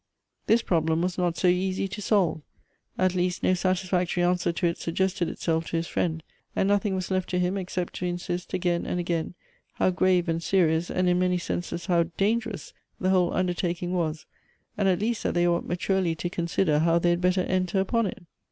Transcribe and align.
This 0.47 0.63
problem 0.63 1.03
was 1.03 1.19
not 1.19 1.37
so 1.37 1.47
easy 1.47 1.87
to 1.89 2.01
solve; 2.01 2.41
at 2.97 3.13
least, 3.13 3.43
no 3.43 3.53
satisfactory 3.53 4.23
answer 4.23 4.51
to 4.51 4.65
it 4.65 4.79
suggested 4.79 5.29
itself 5.29 5.67
to 5.67 5.77
his 5.77 5.85
friend, 5.85 6.23
and 6.55 6.67
nothing 6.67 6.95
was 6.95 7.11
left 7.11 7.29
to 7.29 7.37
him 7.39 7.55
except 7.55 7.93
to 7.97 8.07
insist 8.07 8.51
again 8.51 8.87
and 8.87 8.99
again, 8.99 9.35
how 9.73 9.91
grave 9.91 10.27
and 10.27 10.41
serious, 10.41 10.89
and 10.89 11.07
in 11.07 11.19
many 11.19 11.37
senses 11.37 11.85
how 11.85 12.01
danger 12.17 12.49
ous, 12.49 12.73
the 12.99 13.11
whole 13.11 13.31
undertaking 13.31 13.93
was; 13.93 14.25
and 14.75 14.87
at 14.89 14.97
least 14.97 15.21
that 15.21 15.35
they 15.35 15.45
ought 15.47 15.67
maturely 15.67 16.15
to 16.15 16.31
consider 16.31 16.79
how 16.79 16.97
they 16.97 17.11
had 17.11 17.21
better 17.21 17.41
enter 17.41 17.79
upon 17.79 18.07
it. 18.07 18.23